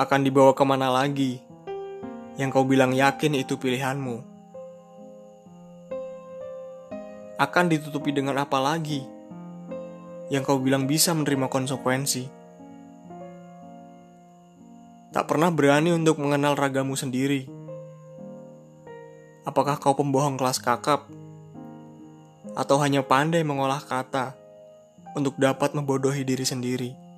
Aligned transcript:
akan 0.00 0.24
dibawa 0.24 0.56
ke 0.56 0.64
mana 0.64 0.88
lagi 0.88 1.44
yang 2.40 2.48
kau 2.48 2.64
bilang 2.64 2.96
yakin 2.96 3.36
itu 3.36 3.60
pilihanmu? 3.60 4.24
Akan 7.36 7.68
ditutupi 7.68 8.08
dengan 8.08 8.40
apa 8.40 8.56
lagi 8.64 9.04
yang 10.32 10.40
kau 10.40 10.56
bilang 10.56 10.88
bisa 10.88 11.12
menerima 11.12 11.52
konsekuensi? 11.52 12.24
Tak 15.12 15.28
pernah 15.28 15.52
berani 15.52 15.92
untuk 15.92 16.16
mengenal 16.16 16.56
ragamu 16.56 16.96
sendiri. 16.96 17.44
Apakah 19.44 19.76
kau 19.76 19.92
pembohong 19.92 20.40
kelas 20.40 20.64
kakap? 20.64 21.12
Atau 22.56 22.80
hanya 22.80 23.04
pandai 23.04 23.44
mengolah 23.44 23.84
kata 23.84 24.32
untuk 25.12 25.36
dapat 25.36 25.76
membodohi 25.76 26.24
diri 26.24 26.48
sendiri? 26.48 27.09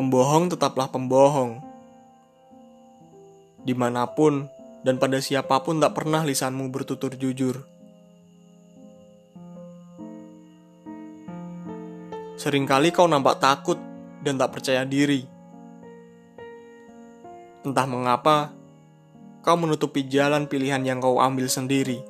Pembohong 0.00 0.48
tetaplah 0.48 0.88
pembohong. 0.88 1.60
Di 3.60 3.76
mana 3.76 4.08
pun 4.08 4.48
dan 4.80 4.96
pada 4.96 5.20
siapa 5.20 5.60
pun 5.60 5.76
tak 5.76 5.92
pernah 5.92 6.24
lisanmu 6.24 6.72
bertutur 6.72 7.12
jujur. 7.20 7.60
Seringkali 12.40 12.88
kau 12.96 13.04
nampak 13.04 13.44
takut 13.44 13.76
dan 14.24 14.40
tak 14.40 14.56
percaya 14.56 14.88
diri. 14.88 15.20
Entah 17.68 17.84
mengapa, 17.84 18.56
kau 19.44 19.60
menutupi 19.60 20.08
jalan 20.08 20.48
pilihan 20.48 20.80
yang 20.80 21.04
kau 21.04 21.20
ambil 21.20 21.44
sendiri. 21.44 22.00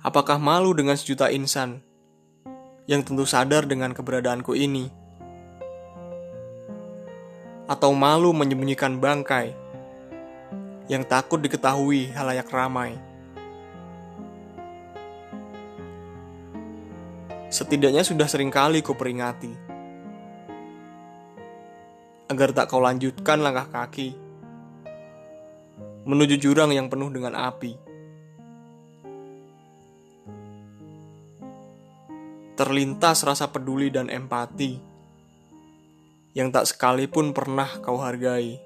Apakah 0.00 0.40
malu 0.40 0.72
dengan 0.72 0.96
sejuta 0.96 1.28
insan 1.28 1.84
yang 2.88 3.04
tentu 3.04 3.28
sadar 3.28 3.68
dengan 3.68 3.92
keberadaanku 3.92 4.56
ini? 4.56 4.99
Atau 7.70 7.94
malu 7.94 8.34
menyembunyikan 8.34 8.98
bangkai 8.98 9.54
yang 10.90 11.06
takut 11.06 11.38
diketahui 11.38 12.10
halayak 12.10 12.50
ramai. 12.50 12.98
Setidaknya 17.46 18.02
sudah 18.02 18.26
sering 18.26 18.50
kali 18.50 18.82
ku 18.82 18.98
peringati 18.98 19.54
agar 22.26 22.50
tak 22.50 22.70
kau 22.70 22.82
lanjutkan 22.82 23.42
langkah 23.42 23.70
kaki 23.70 24.14
menuju 26.06 26.42
jurang 26.42 26.74
yang 26.74 26.90
penuh 26.90 27.10
dengan 27.10 27.38
api. 27.38 27.78
Terlintas 32.58 33.22
rasa 33.22 33.46
peduli 33.46 33.94
dan 33.94 34.10
empati 34.10 34.89
yang 36.30 36.54
tak 36.54 36.70
sekalipun 36.70 37.34
pernah 37.34 37.66
kau 37.82 37.98
hargai. 37.98 38.62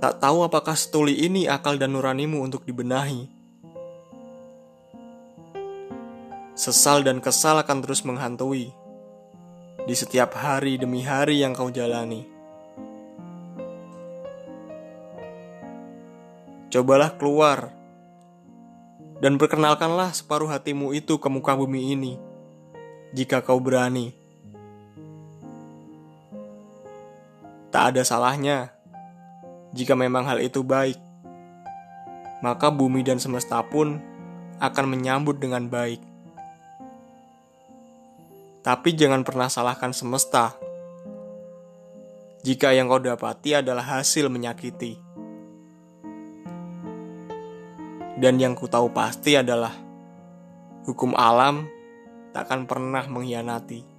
Tak 0.00 0.20
tahu 0.20 0.44
apakah 0.44 0.76
setuli 0.76 1.24
ini 1.24 1.48
akal 1.48 1.76
dan 1.80 1.96
nuranimu 1.96 2.40
untuk 2.44 2.64
dibenahi. 2.64 3.28
Sesal 6.54 7.02
dan 7.04 7.18
kesal 7.20 7.60
akan 7.60 7.78
terus 7.82 8.04
menghantui 8.06 8.72
di 9.84 9.94
setiap 9.96 10.32
hari 10.38 10.80
demi 10.80 11.04
hari 11.04 11.44
yang 11.44 11.52
kau 11.52 11.68
jalani. 11.68 12.24
Cobalah 16.72 17.16
keluar 17.20 17.68
dan 19.20 19.36
perkenalkanlah 19.36 20.12
separuh 20.12 20.50
hatimu 20.50 20.92
itu 20.96 21.20
ke 21.20 21.28
muka 21.30 21.54
bumi 21.54 21.94
ini 21.94 22.14
jika 23.14 23.40
kau 23.46 23.62
berani. 23.62 24.10
Tak 27.70 27.94
ada 27.94 28.02
salahnya 28.02 28.74
jika 29.74 29.94
memang 29.94 30.26
hal 30.26 30.42
itu 30.42 30.62
baik, 30.62 30.98
maka 32.42 32.70
bumi 32.70 33.02
dan 33.02 33.18
semesta 33.18 33.58
pun 33.62 33.98
akan 34.58 34.84
menyambut 34.86 35.38
dengan 35.38 35.66
baik. 35.66 35.98
Tapi 38.62 38.90
jangan 38.94 39.26
pernah 39.26 39.50
salahkan 39.50 39.90
semesta 39.90 40.54
jika 42.46 42.70
yang 42.70 42.86
kau 42.86 43.02
dapati 43.02 43.58
adalah 43.58 43.98
hasil 43.98 44.30
menyakiti. 44.30 44.98
Dan 48.14 48.38
yang 48.38 48.54
ku 48.54 48.70
tahu 48.70 48.94
pasti 48.94 49.34
adalah 49.34 49.74
hukum 50.86 51.18
alam 51.18 51.73
takkan 52.34 52.66
pernah 52.66 53.06
mengkhianati. 53.06 53.93